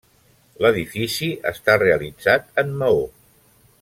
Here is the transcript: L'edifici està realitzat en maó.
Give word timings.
L'edifici 0.65 1.29
està 1.51 1.75
realitzat 1.83 2.49
en 2.63 2.73
maó. 2.81 3.07